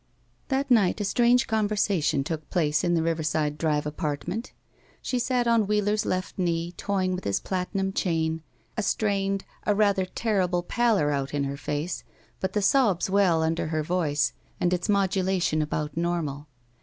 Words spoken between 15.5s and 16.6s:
about normal.